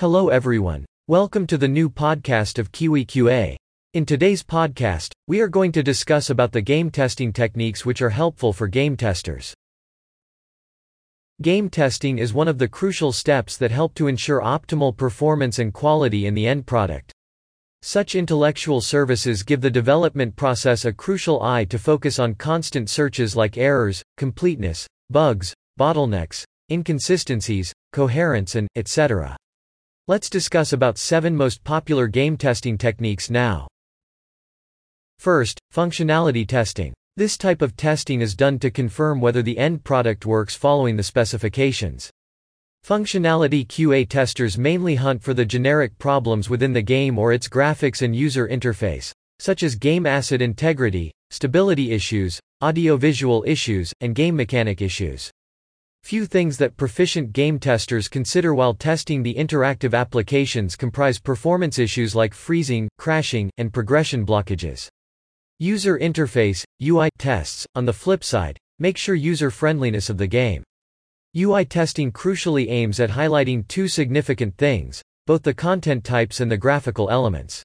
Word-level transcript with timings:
Hello 0.00 0.30
everyone. 0.30 0.86
Welcome 1.08 1.46
to 1.48 1.58
the 1.58 1.68
new 1.68 1.90
podcast 1.90 2.58
of 2.58 2.72
Kiwi 2.72 3.04
QA. 3.04 3.54
In 3.92 4.06
today's 4.06 4.42
podcast, 4.42 5.12
we 5.28 5.40
are 5.40 5.46
going 5.46 5.72
to 5.72 5.82
discuss 5.82 6.30
about 6.30 6.52
the 6.52 6.62
game 6.62 6.90
testing 6.90 7.34
techniques 7.34 7.84
which 7.84 8.00
are 8.00 8.08
helpful 8.08 8.54
for 8.54 8.66
game 8.66 8.96
testers. 8.96 9.52
Game 11.42 11.68
testing 11.68 12.16
is 12.18 12.32
one 12.32 12.48
of 12.48 12.56
the 12.56 12.66
crucial 12.66 13.12
steps 13.12 13.58
that 13.58 13.70
help 13.70 13.92
to 13.96 14.06
ensure 14.06 14.40
optimal 14.40 14.96
performance 14.96 15.58
and 15.58 15.74
quality 15.74 16.24
in 16.24 16.32
the 16.32 16.46
end 16.46 16.66
product. 16.66 17.12
Such 17.82 18.14
intellectual 18.14 18.80
services 18.80 19.42
give 19.42 19.60
the 19.60 19.68
development 19.68 20.34
process 20.34 20.86
a 20.86 20.94
crucial 20.94 21.42
eye 21.42 21.66
to 21.66 21.78
focus 21.78 22.18
on 22.18 22.36
constant 22.36 22.88
searches 22.88 23.36
like 23.36 23.58
errors, 23.58 24.02
completeness, 24.16 24.86
bugs, 25.10 25.52
bottlenecks, 25.78 26.42
inconsistencies, 26.70 27.70
coherence 27.92 28.54
and 28.54 28.66
etc. 28.76 29.36
Let's 30.10 30.28
discuss 30.28 30.72
about 30.72 30.98
7 30.98 31.36
most 31.36 31.62
popular 31.62 32.08
game 32.08 32.36
testing 32.36 32.76
techniques 32.76 33.30
now. 33.30 33.68
First, 35.20 35.60
functionality 35.72 36.44
testing. 36.44 36.92
This 37.16 37.38
type 37.38 37.62
of 37.62 37.76
testing 37.76 38.20
is 38.20 38.34
done 38.34 38.58
to 38.58 38.72
confirm 38.72 39.20
whether 39.20 39.40
the 39.40 39.56
end 39.56 39.84
product 39.84 40.26
works 40.26 40.56
following 40.56 40.96
the 40.96 41.04
specifications. 41.04 42.10
Functionality 42.84 43.64
QA 43.64 44.08
testers 44.08 44.58
mainly 44.58 44.96
hunt 44.96 45.22
for 45.22 45.32
the 45.32 45.44
generic 45.44 45.96
problems 45.98 46.50
within 46.50 46.72
the 46.72 46.82
game 46.82 47.16
or 47.16 47.32
its 47.32 47.46
graphics 47.46 48.02
and 48.02 48.16
user 48.16 48.48
interface, 48.48 49.12
such 49.38 49.62
as 49.62 49.76
game 49.76 50.06
asset 50.06 50.42
integrity, 50.42 51.12
stability 51.30 51.92
issues, 51.92 52.40
audiovisual 52.64 53.44
issues, 53.46 53.92
and 54.00 54.16
game 54.16 54.34
mechanic 54.34 54.82
issues. 54.82 55.30
Few 56.02 56.26
things 56.26 56.56
that 56.58 56.76
proficient 56.76 57.32
game 57.32 57.58
testers 57.58 58.08
consider 58.08 58.54
while 58.54 58.74
testing 58.74 59.22
the 59.22 59.34
interactive 59.34 59.94
applications 59.94 60.74
comprise 60.74 61.20
performance 61.20 61.78
issues 61.78 62.14
like 62.14 62.34
freezing, 62.34 62.88
crashing, 62.98 63.50
and 63.58 63.72
progression 63.72 64.26
blockages. 64.26 64.88
User 65.58 65.98
interface, 65.98 66.64
UI 66.82 67.10
tests, 67.18 67.66
on 67.74 67.84
the 67.84 67.92
flip 67.92 68.24
side, 68.24 68.58
make 68.78 68.96
sure 68.96 69.14
user 69.14 69.50
friendliness 69.50 70.08
of 70.08 70.16
the 70.16 70.26
game. 70.26 70.64
UI 71.36 71.64
testing 71.64 72.10
crucially 72.10 72.68
aims 72.70 72.98
at 72.98 73.10
highlighting 73.10 73.68
two 73.68 73.86
significant 73.86 74.56
things, 74.56 75.02
both 75.26 75.42
the 75.42 75.54
content 75.54 76.02
types 76.02 76.40
and 76.40 76.50
the 76.50 76.56
graphical 76.56 77.10
elements. 77.10 77.62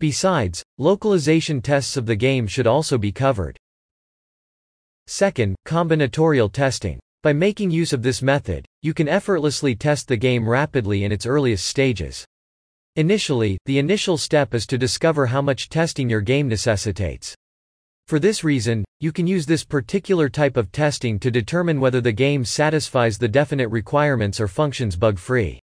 Besides, 0.00 0.62
localization 0.78 1.62
tests 1.62 1.96
of 1.96 2.06
the 2.06 2.16
game 2.16 2.46
should 2.48 2.66
also 2.66 2.98
be 2.98 3.12
covered. 3.12 3.56
Second, 5.06 5.54
combinatorial 5.64 6.52
testing. 6.52 6.98
By 7.22 7.32
making 7.32 7.70
use 7.70 7.92
of 7.92 8.02
this 8.02 8.20
method, 8.20 8.66
you 8.82 8.92
can 8.92 9.06
effortlessly 9.06 9.76
test 9.76 10.08
the 10.08 10.16
game 10.16 10.48
rapidly 10.48 11.04
in 11.04 11.12
its 11.12 11.24
earliest 11.24 11.64
stages. 11.64 12.24
Initially, 12.96 13.58
the 13.64 13.78
initial 13.78 14.18
step 14.18 14.54
is 14.54 14.66
to 14.66 14.76
discover 14.76 15.26
how 15.26 15.40
much 15.40 15.68
testing 15.68 16.10
your 16.10 16.20
game 16.20 16.48
necessitates. 16.48 17.32
For 18.08 18.18
this 18.18 18.42
reason, 18.42 18.84
you 18.98 19.12
can 19.12 19.28
use 19.28 19.46
this 19.46 19.62
particular 19.62 20.28
type 20.28 20.56
of 20.56 20.72
testing 20.72 21.20
to 21.20 21.30
determine 21.30 21.78
whether 21.78 22.00
the 22.00 22.10
game 22.10 22.44
satisfies 22.44 23.18
the 23.18 23.28
definite 23.28 23.68
requirements 23.68 24.40
or 24.40 24.48
functions 24.48 24.96
bug-free. 24.96 25.60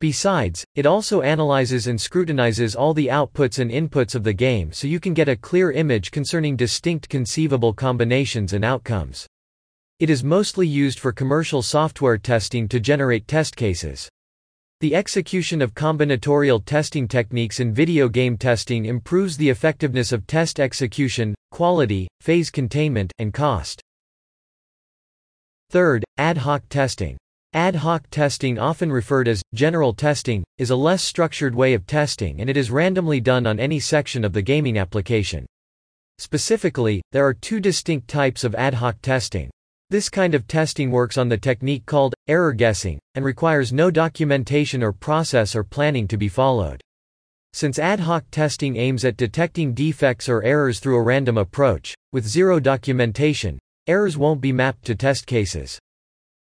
Besides, 0.00 0.64
it 0.74 0.86
also 0.86 1.22
analyzes 1.22 1.86
and 1.86 2.00
scrutinizes 2.00 2.74
all 2.74 2.94
the 2.94 3.06
outputs 3.06 3.60
and 3.60 3.70
inputs 3.70 4.16
of 4.16 4.24
the 4.24 4.32
game 4.32 4.72
so 4.72 4.88
you 4.88 4.98
can 4.98 5.14
get 5.14 5.28
a 5.28 5.36
clear 5.36 5.70
image 5.70 6.10
concerning 6.10 6.56
distinct 6.56 7.08
conceivable 7.08 7.72
combinations 7.72 8.54
and 8.54 8.64
outcomes. 8.64 9.28
It 10.00 10.08
is 10.08 10.24
mostly 10.24 10.66
used 10.66 10.98
for 10.98 11.12
commercial 11.12 11.60
software 11.60 12.16
testing 12.16 12.66
to 12.68 12.80
generate 12.80 13.28
test 13.28 13.54
cases. 13.54 14.08
The 14.80 14.94
execution 14.94 15.60
of 15.60 15.74
combinatorial 15.74 16.64
testing 16.64 17.06
techniques 17.06 17.60
in 17.60 17.74
video 17.74 18.08
game 18.08 18.38
testing 18.38 18.86
improves 18.86 19.36
the 19.36 19.50
effectiveness 19.50 20.10
of 20.10 20.26
test 20.26 20.58
execution, 20.58 21.34
quality, 21.50 22.08
phase 22.22 22.50
containment, 22.50 23.12
and 23.18 23.34
cost. 23.34 23.82
Third, 25.68 26.02
ad 26.16 26.38
hoc 26.38 26.62
testing. 26.70 27.18
Ad 27.52 27.74
hoc 27.74 28.08
testing, 28.10 28.58
often 28.58 28.90
referred 28.90 29.28
as 29.28 29.42
general 29.52 29.92
testing, 29.92 30.42
is 30.56 30.70
a 30.70 30.76
less 30.76 31.02
structured 31.02 31.54
way 31.54 31.74
of 31.74 31.86
testing 31.86 32.40
and 32.40 32.48
it 32.48 32.56
is 32.56 32.70
randomly 32.70 33.20
done 33.20 33.46
on 33.46 33.60
any 33.60 33.78
section 33.78 34.24
of 34.24 34.32
the 34.32 34.40
gaming 34.40 34.78
application. 34.78 35.44
Specifically, 36.16 37.02
there 37.12 37.26
are 37.26 37.34
two 37.34 37.60
distinct 37.60 38.08
types 38.08 38.44
of 38.44 38.54
ad 38.54 38.72
hoc 38.72 38.96
testing. 39.02 39.50
This 39.90 40.08
kind 40.08 40.36
of 40.36 40.46
testing 40.46 40.92
works 40.92 41.18
on 41.18 41.28
the 41.28 41.36
technique 41.36 41.84
called 41.84 42.14
error 42.28 42.52
guessing 42.52 43.00
and 43.16 43.24
requires 43.24 43.72
no 43.72 43.90
documentation 43.90 44.84
or 44.84 44.92
process 44.92 45.56
or 45.56 45.64
planning 45.64 46.06
to 46.06 46.16
be 46.16 46.28
followed. 46.28 46.80
Since 47.54 47.80
ad 47.80 47.98
hoc 47.98 48.24
testing 48.30 48.76
aims 48.76 49.04
at 49.04 49.16
detecting 49.16 49.74
defects 49.74 50.28
or 50.28 50.44
errors 50.44 50.78
through 50.78 50.94
a 50.94 51.02
random 51.02 51.38
approach, 51.38 51.92
with 52.12 52.24
zero 52.24 52.60
documentation, 52.60 53.58
errors 53.88 54.16
won't 54.16 54.40
be 54.40 54.52
mapped 54.52 54.84
to 54.84 54.94
test 54.94 55.26
cases. 55.26 55.76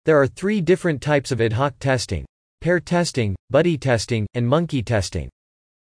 There 0.06 0.19
are 0.19 0.26
three 0.26 0.62
different 0.62 1.03
types 1.03 1.31
of 1.31 1.43
ad 1.43 1.53
hoc 1.53 1.78
testing 1.78 2.25
pair 2.62 2.81
testing, 2.81 3.37
buddy 3.50 3.76
testing, 3.76 4.26
and 4.32 4.49
monkey 4.49 4.82
testing. 4.82 5.28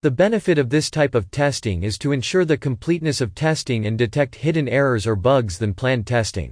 The 0.02 0.10
benefit 0.10 0.58
of 0.58 0.72
this 0.72 0.90
type 0.90 1.14
of 1.14 1.30
testing 1.30 1.84
is 1.84 2.00
to 2.00 2.12
ensure 2.12 2.44
the 2.44 2.58
completeness 2.58 3.22
of 3.22 3.36
testing 3.36 3.86
and 3.86 4.00
detect 4.00 4.34
hidden 4.34 4.68
errors 4.68 5.06
or 5.06 5.16
bugs 5.16 5.60
than 5.60 5.76
planned 5.76 6.08
testing. 6.08 6.52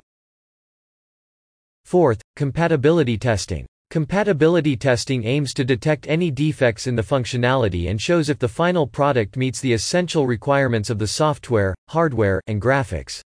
Fourth, 1.86 2.22
compatibility 2.36 3.18
testing. 3.18 3.66
Compatibility 3.92 4.76
testing 4.76 5.24
aims 5.26 5.54
to 5.54 5.64
detect 5.64 6.08
any 6.08 6.32
defects 6.32 6.88
in 6.88 6.96
the 6.96 7.04
functionality 7.04 7.90
and 7.90 8.02
shows 8.02 8.30
if 8.30 8.40
the 8.40 8.48
final 8.48 8.88
product 8.88 9.38
meets 9.38 9.60
the 9.60 9.74
essential 9.74 10.26
requirements 10.26 10.90
of 10.90 10.98
the 10.98 11.08
software, 11.08 11.76
hardware, 11.90 12.42
and 12.48 12.62
graphics. 12.62 13.22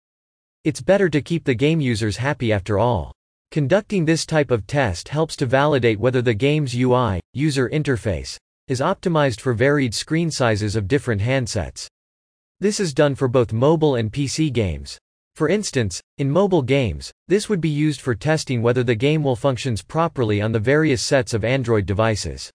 It's 0.63 0.79
better 0.81 1.09
to 1.09 1.21
keep 1.21 1.43
the 1.43 1.53
game 1.53 1.81
users 1.81 2.15
happy 2.15 2.53
after 2.53 2.79
all. 2.79 3.11
Conducting 3.51 4.05
this 4.05 4.25
type 4.25 4.49
of 4.49 4.65
test 4.65 5.09
helps 5.09 5.35
to 5.35 5.45
validate 5.45 5.99
whether 5.99 6.21
the 6.21 6.33
game's 6.33 6.73
UI, 6.73 7.19
user 7.33 7.69
interface, 7.69 8.37
is 8.69 8.79
optimized 8.79 9.41
for 9.41 9.53
varied 9.53 9.93
screen 9.93 10.31
sizes 10.31 10.77
of 10.77 10.87
different 10.87 11.21
handsets. 11.21 11.85
This 12.61 12.79
is 12.79 12.93
done 12.93 13.13
for 13.15 13.27
both 13.27 13.51
mobile 13.51 13.95
and 13.95 14.09
PC 14.09 14.53
games. 14.53 14.97
For 15.35 15.49
instance, 15.49 15.99
in 16.19 16.29
mobile 16.29 16.61
games, 16.61 17.11
this 17.27 17.49
would 17.49 17.59
be 17.59 17.69
used 17.69 18.01
for 18.01 18.13
testing 18.13 18.61
whether 18.61 18.83
the 18.83 18.93
game 18.93 19.23
will 19.23 19.35
functions 19.35 19.81
properly 19.81 20.41
on 20.41 20.51
the 20.51 20.59
various 20.59 21.01
sets 21.01 21.33
of 21.33 21.43
Android 21.43 21.87
devices. 21.87 22.51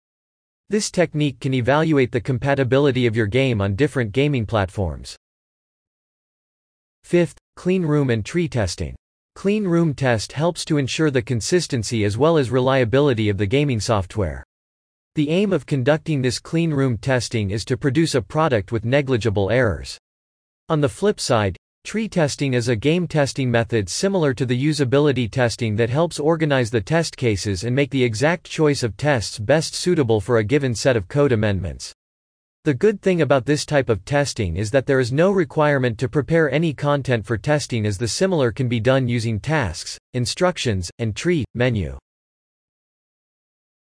This 0.71 0.91
technique 0.91 1.41
can 1.41 1.55
evaluate 1.55 2.12
the 2.12 2.21
compatibility 2.21 3.06
of 3.06 3.17
your 3.17 3.27
game 3.27 3.61
on 3.61 3.75
different 3.75 4.12
gaming 4.12 4.47
platforms. 4.47 5.17
Fifth, 7.03 7.37
clean 7.56 7.83
room 7.83 8.11
and 8.11 8.25
tree 8.25 8.49
testing. 8.49 8.94
Clean 9.34 9.65
room 9.65 9.94
test 9.94 10.33
helps 10.33 10.65
to 10.67 10.78
ensure 10.78 11.11
the 11.11 11.22
consistency 11.22 12.05
as 12.05 12.19
well 12.19 12.38
as 12.38 12.50
reliability 12.50 13.28
of 13.28 13.38
the 13.38 13.47
gaming 13.47 13.81
software. 13.81 14.44
The 15.15 15.31
aim 15.31 15.53
of 15.53 15.67
conducting 15.67 16.22
this 16.22 16.38
clean 16.38 16.71
room 16.71 16.97
testing 16.99 17.50
is 17.50 17.65
to 17.65 17.77
produce 17.77 18.15
a 18.15 18.22
product 18.22 18.71
with 18.71 18.84
negligible 18.84 19.50
errors. 19.50 19.99
On 20.69 20.81
the 20.81 20.88
flip 20.88 21.19
side, 21.19 21.56
Tree 21.84 22.09
testing 22.09 22.55
is 22.55 22.69
a 22.69 22.77
game 22.77 23.06
testing 23.06 23.50
method 23.50 23.89
similar 23.89 24.34
to 24.34 24.44
the 24.44 24.66
usability 24.66 25.31
testing 25.31 25.77
that 25.77 25.89
helps 25.89 26.19
organize 26.19 26.71
the 26.71 26.81
test 26.81 27.16
cases 27.16 27.65
and 27.65 27.75
make 27.75 27.91
the 27.91 28.05
exact 28.05 28.44
choice 28.44 28.83
of 28.83 28.97
tests 28.97 29.39
best 29.39 29.75
suitable 29.75 30.21
for 30.21 30.38
a 30.38 30.44
given 30.44 30.75
set 30.75 30.97
of 30.97 31.09
code 31.09 31.33
amendments. 31.33 31.94
The 32.65 32.75
good 32.75 33.00
thing 33.00 33.22
about 33.22 33.47
this 33.47 33.65
type 33.65 33.88
of 33.88 34.05
testing 34.05 34.56
is 34.56 34.71
that 34.72 34.84
there 34.84 35.00
is 35.00 35.12
no 35.12 35.31
requirement 35.31 35.97
to 36.00 36.09
prepare 36.09 36.50
any 36.50 36.75
content 36.75 37.25
for 37.25 37.38
testing 37.38 37.87
as 37.87 37.97
the 37.97 38.09
similar 38.09 38.53
can 38.53 38.69
be 38.69 38.81
done 38.81 39.09
using 39.09 39.41
tasks, 39.41 39.99
instructions, 40.12 40.91
and 40.99 41.17
tree, 41.17 41.44
menu. 41.55 41.97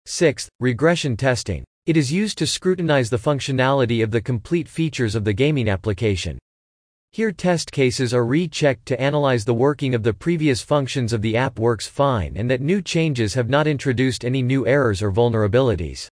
Sixth, 0.06 0.48
regression 0.60 1.16
testing. 1.16 1.64
It 1.84 1.98
is 1.98 2.10
used 2.10 2.38
to 2.38 2.46
scrutinize 2.46 3.10
the 3.10 3.18
functionality 3.18 4.02
of 4.02 4.10
the 4.10 4.22
complete 4.22 4.68
features 4.68 5.14
of 5.14 5.24
the 5.24 5.34
gaming 5.34 5.68
application. 5.68 6.38
Here 7.10 7.32
test 7.32 7.72
cases 7.72 8.12
are 8.12 8.24
rechecked 8.24 8.84
to 8.86 9.00
analyze 9.00 9.44
the 9.44 9.54
working 9.54 9.94
of 9.94 10.02
the 10.02 10.12
previous 10.12 10.60
functions 10.60 11.12
of 11.12 11.22
the 11.22 11.36
app 11.36 11.58
works 11.58 11.86
fine 11.86 12.36
and 12.36 12.50
that 12.50 12.60
new 12.60 12.82
changes 12.82 13.34
have 13.34 13.48
not 13.48 13.66
introduced 13.66 14.24
any 14.24 14.42
new 14.42 14.66
errors 14.66 15.02
or 15.02 15.10
vulnerabilities. 15.10 16.08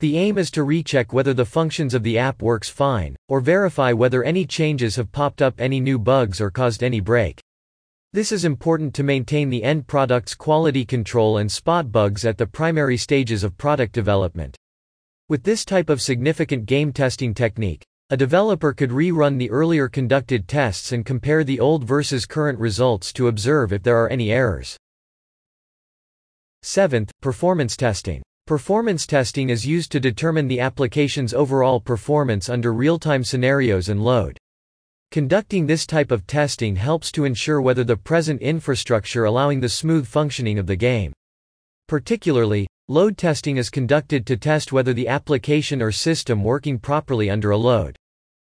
The 0.00 0.18
aim 0.18 0.36
is 0.36 0.50
to 0.50 0.64
recheck 0.64 1.12
whether 1.12 1.32
the 1.32 1.46
functions 1.46 1.94
of 1.94 2.02
the 2.02 2.18
app 2.18 2.42
works 2.42 2.68
fine, 2.68 3.16
or 3.28 3.40
verify 3.40 3.92
whether 3.92 4.24
any 4.24 4.44
changes 4.44 4.96
have 4.96 5.12
popped 5.12 5.40
up 5.40 5.58
any 5.58 5.80
new 5.80 5.98
bugs 5.98 6.40
or 6.40 6.50
caused 6.50 6.82
any 6.82 7.00
break. 7.00 7.40
This 8.12 8.32
is 8.32 8.44
important 8.44 8.94
to 8.94 9.02
maintain 9.02 9.48
the 9.48 9.62
end 9.62 9.86
product's 9.86 10.34
quality 10.34 10.84
control 10.84 11.38
and 11.38 11.50
spot 11.50 11.92
bugs 11.92 12.24
at 12.26 12.36
the 12.36 12.46
primary 12.46 12.96
stages 12.96 13.44
of 13.44 13.56
product 13.56 13.92
development. 13.92 14.56
With 15.28 15.44
this 15.44 15.64
type 15.64 15.88
of 15.88 16.02
significant 16.02 16.66
game 16.66 16.92
testing 16.92 17.32
technique, 17.32 17.84
a 18.08 18.16
developer 18.16 18.72
could 18.72 18.90
rerun 18.90 19.36
the 19.36 19.50
earlier 19.50 19.88
conducted 19.88 20.46
tests 20.46 20.92
and 20.92 21.04
compare 21.04 21.42
the 21.42 21.58
old 21.58 21.82
versus 21.82 22.24
current 22.24 22.56
results 22.56 23.12
to 23.12 23.26
observe 23.26 23.72
if 23.72 23.82
there 23.82 24.00
are 24.00 24.08
any 24.08 24.30
errors. 24.30 24.76
Seventh, 26.62 27.10
performance 27.20 27.76
testing. 27.76 28.22
Performance 28.46 29.08
testing 29.08 29.50
is 29.50 29.66
used 29.66 29.90
to 29.90 29.98
determine 29.98 30.46
the 30.46 30.60
application's 30.60 31.34
overall 31.34 31.80
performance 31.80 32.48
under 32.48 32.72
real-time 32.72 33.24
scenarios 33.24 33.88
and 33.88 34.04
load. 34.04 34.38
Conducting 35.10 35.66
this 35.66 35.84
type 35.84 36.12
of 36.12 36.28
testing 36.28 36.76
helps 36.76 37.10
to 37.10 37.24
ensure 37.24 37.60
whether 37.60 37.82
the 37.82 37.96
present 37.96 38.40
infrastructure 38.40 39.24
allowing 39.24 39.58
the 39.58 39.68
smooth 39.68 40.06
functioning 40.06 40.60
of 40.60 40.68
the 40.68 40.76
game. 40.76 41.12
Particularly, 41.88 42.68
load 42.88 43.18
testing 43.18 43.56
is 43.56 43.70
conducted 43.70 44.24
to 44.26 44.36
test 44.36 44.72
whether 44.72 44.92
the 44.92 45.08
application 45.08 45.82
or 45.82 45.90
system 45.90 46.44
working 46.44 46.78
properly 46.78 47.28
under 47.28 47.50
a 47.50 47.56
load. 47.56 47.96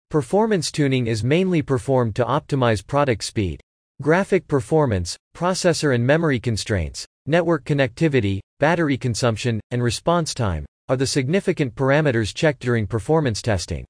Performance 0.09 0.71
tuning 0.71 1.07
is 1.07 1.23
mainly 1.23 1.61
performed 1.61 2.15
to 2.15 2.25
optimize 2.25 2.85
product 2.85 3.23
speed, 3.23 3.61
graphic 4.01 4.47
performance, 4.47 5.17
processor 5.35 5.95
and 5.95 6.05
memory 6.05 6.39
constraints, 6.39 7.05
network 7.25 7.65
connectivity, 7.65 8.39
battery 8.59 8.97
consumption, 8.97 9.59
and 9.71 9.81
response 9.81 10.33
time 10.33 10.65
are 10.89 10.95
the 10.95 11.07
significant 11.07 11.75
parameters 11.75 12.33
checked 12.33 12.61
during 12.61 12.87
performance 12.87 13.41
testing. 13.41 13.85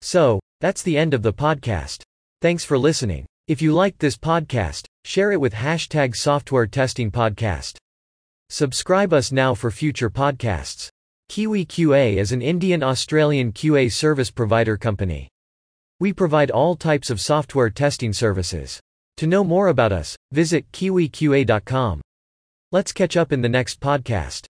So, 0.00 0.38
that's 0.60 0.82
the 0.82 0.96
end 0.96 1.14
of 1.14 1.22
the 1.22 1.32
podcast. 1.32 2.02
Thanks 2.40 2.64
for 2.64 2.78
listening. 2.78 3.26
If 3.48 3.60
you 3.60 3.72
liked 3.72 3.98
this 3.98 4.16
podcast, 4.16 4.86
share 5.04 5.32
it 5.32 5.40
with 5.40 5.54
hashtag 5.54 6.14
software 6.14 6.66
testing 6.66 7.10
podcast. 7.10 7.78
Subscribe 8.50 9.12
us 9.12 9.30
now 9.30 9.54
for 9.54 9.70
future 9.70 10.08
podcasts. 10.08 10.88
Kiwi 11.28 11.66
QA 11.66 12.16
is 12.16 12.32
an 12.32 12.40
Indian 12.40 12.82
Australian 12.82 13.52
QA 13.52 13.92
service 13.92 14.30
provider 14.30 14.78
company. 14.78 15.28
We 16.00 16.14
provide 16.14 16.50
all 16.50 16.74
types 16.74 17.10
of 17.10 17.20
software 17.20 17.68
testing 17.68 18.14
services. 18.14 18.80
To 19.18 19.26
know 19.26 19.44
more 19.44 19.68
about 19.68 19.92
us, 19.92 20.16
visit 20.32 20.70
kiwiqa.com. 20.72 22.00
Let's 22.72 22.92
catch 22.92 23.16
up 23.18 23.32
in 23.32 23.42
the 23.42 23.48
next 23.50 23.80
podcast. 23.80 24.47